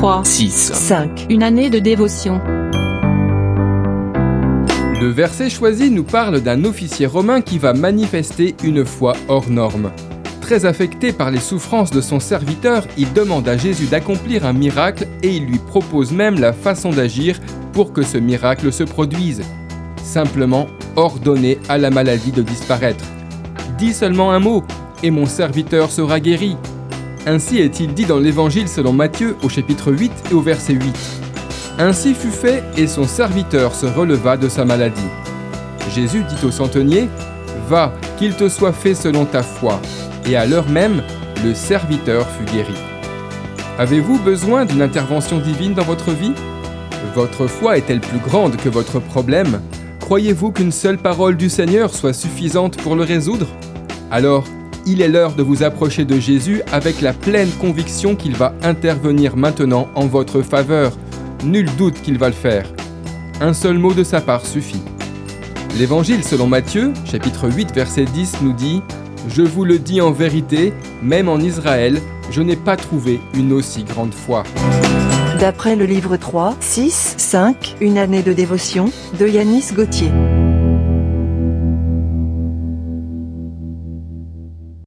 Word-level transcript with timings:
3, 0.00 0.24
6. 0.24 0.72
5. 0.72 1.26
Une 1.28 1.42
année 1.42 1.68
de 1.68 1.78
dévotion. 1.78 2.40
Le 4.98 5.08
verset 5.08 5.50
choisi 5.50 5.90
nous 5.90 6.04
parle 6.04 6.40
d'un 6.40 6.64
officier 6.64 7.04
romain 7.04 7.42
qui 7.42 7.58
va 7.58 7.74
manifester 7.74 8.54
une 8.64 8.86
foi 8.86 9.12
hors 9.28 9.50
norme. 9.50 9.92
Très 10.40 10.64
affecté 10.64 11.12
par 11.12 11.30
les 11.30 11.38
souffrances 11.38 11.90
de 11.90 12.00
son 12.00 12.18
serviteur, 12.18 12.86
il 12.96 13.12
demande 13.12 13.46
à 13.46 13.58
Jésus 13.58 13.88
d'accomplir 13.88 14.46
un 14.46 14.54
miracle 14.54 15.06
et 15.22 15.36
il 15.36 15.44
lui 15.44 15.58
propose 15.58 16.12
même 16.12 16.40
la 16.40 16.54
façon 16.54 16.88
d'agir 16.88 17.38
pour 17.74 17.92
que 17.92 18.00
ce 18.00 18.16
miracle 18.16 18.72
se 18.72 18.84
produise. 18.84 19.42
Simplement 20.02 20.66
ordonner 20.96 21.58
à 21.68 21.76
la 21.76 21.90
maladie 21.90 22.32
de 22.32 22.40
disparaître. 22.40 23.04
Dis 23.76 23.92
seulement 23.92 24.32
un 24.32 24.38
mot 24.38 24.64
et 25.02 25.10
mon 25.10 25.26
serviteur 25.26 25.90
sera 25.90 26.20
guéri. 26.20 26.56
Ainsi 27.26 27.58
est-il 27.58 27.92
dit 27.92 28.06
dans 28.06 28.18
l'Évangile 28.18 28.68
selon 28.68 28.92
Matthieu 28.92 29.36
au 29.42 29.48
chapitre 29.48 29.92
8 29.92 30.10
et 30.30 30.34
au 30.34 30.40
verset 30.40 30.72
8. 30.72 30.82
Ainsi 31.78 32.14
fut 32.14 32.30
fait 32.30 32.62
et 32.76 32.86
son 32.86 33.04
serviteur 33.04 33.74
se 33.74 33.86
releva 33.86 34.36
de 34.36 34.48
sa 34.48 34.64
maladie. 34.64 35.00
Jésus 35.94 36.24
dit 36.24 36.46
au 36.46 36.50
centenier, 36.50 37.08
Va, 37.68 37.92
qu'il 38.18 38.34
te 38.34 38.48
soit 38.48 38.72
fait 38.72 38.94
selon 38.94 39.26
ta 39.26 39.42
foi. 39.42 39.80
Et 40.26 40.36
à 40.36 40.46
l'heure 40.46 40.68
même, 40.68 41.02
le 41.44 41.54
serviteur 41.54 42.26
fut 42.26 42.44
guéri. 42.44 42.74
Avez-vous 43.78 44.18
besoin 44.18 44.64
d'une 44.64 44.82
intervention 44.82 45.38
divine 45.38 45.74
dans 45.74 45.84
votre 45.84 46.12
vie? 46.12 46.34
Votre 47.14 47.46
foi 47.46 47.76
est-elle 47.76 48.00
plus 48.00 48.18
grande 48.18 48.56
que 48.56 48.68
votre 48.68 48.98
problème? 48.98 49.60
Croyez-vous 50.00 50.52
qu'une 50.52 50.72
seule 50.72 50.98
parole 50.98 51.36
du 51.36 51.48
Seigneur 51.48 51.94
soit 51.94 52.12
suffisante 52.12 52.76
pour 52.78 52.96
le 52.96 53.04
résoudre? 53.04 53.46
Alors, 54.10 54.44
il 54.90 55.02
est 55.02 55.08
l'heure 55.08 55.34
de 55.34 55.42
vous 55.44 55.62
approcher 55.62 56.04
de 56.04 56.18
Jésus 56.18 56.62
avec 56.72 57.00
la 57.00 57.12
pleine 57.12 57.50
conviction 57.60 58.16
qu'il 58.16 58.34
va 58.34 58.54
intervenir 58.62 59.36
maintenant 59.36 59.88
en 59.94 60.06
votre 60.06 60.42
faveur. 60.42 60.92
Nul 61.44 61.68
doute 61.78 62.02
qu'il 62.02 62.18
va 62.18 62.26
le 62.26 62.34
faire. 62.34 62.66
Un 63.40 63.54
seul 63.54 63.78
mot 63.78 63.94
de 63.94 64.02
sa 64.02 64.20
part 64.20 64.44
suffit. 64.44 64.82
L'Évangile 65.78 66.24
selon 66.24 66.48
Matthieu, 66.48 66.92
chapitre 67.04 67.48
8, 67.48 67.72
verset 67.72 68.04
10 68.04 68.42
nous 68.42 68.52
dit 68.52 68.82
Je 69.28 69.42
vous 69.42 69.64
le 69.64 69.78
dis 69.78 70.00
en 70.00 70.10
vérité, 70.10 70.72
même 71.02 71.28
en 71.28 71.38
Israël, 71.38 72.00
je 72.32 72.42
n'ai 72.42 72.56
pas 72.56 72.76
trouvé 72.76 73.20
une 73.34 73.52
aussi 73.52 73.84
grande 73.84 74.12
foi. 74.12 74.42
D'après 75.38 75.76
le 75.76 75.84
livre 75.84 76.16
3, 76.16 76.56
6, 76.58 77.14
5, 77.16 77.76
Une 77.80 77.96
année 77.96 78.22
de 78.22 78.32
dévotion, 78.32 78.90
de 79.18 79.28
Yanis 79.28 79.72
Gauthier. 79.72 80.10